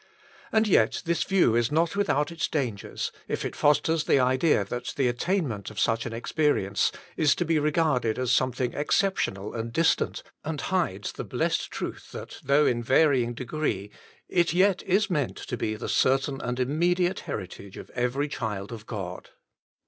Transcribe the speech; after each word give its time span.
And 0.51 0.67
yet 0.67 1.03
this 1.05 1.23
view 1.23 1.55
is 1.55 1.71
not 1.71 1.95
without 1.95 2.31
its 2.31 2.47
dan 2.47 2.75
gers, 2.75 3.11
if 3.27 3.45
it 3.45 3.55
fosters 3.55 4.05
the 4.05 4.19
idea 4.19 4.65
that 4.65 4.93
the 4.95 5.07
attainment 5.07 5.69
of 5.69 5.79
such 5.79 6.07
an 6.07 6.11
experience 6.11 6.91
is 7.15 7.35
to 7.35 7.45
be 7.45 7.59
regarded 7.59 8.17
as 8.17 8.31
something 8.31 8.73
exceptional 8.73 9.53
and 9.53 9.71
distant, 9.71 10.23
and 10.43 10.59
hides 10.59 11.11
the 11.11 11.23
blessed 11.23 11.69
truth 11.69 12.11
that, 12.13 12.39
though 12.43 12.65
in 12.65 12.81
varying 12.81 13.35
degree, 13.35 13.91
it 14.27 14.53
yei 14.55 14.73
is 14.87 15.11
meant 15.11 15.37
to 15.37 15.55
be 15.55 15.75
the 15.75 15.87
certain 15.87 16.41
and 16.41 16.59
immediate 16.59 17.19
heritage 17.19 17.77
of 17.77 17.91
every 17.91 18.27
child 18.27 18.71
of 18.71 18.87
God. 18.87 19.29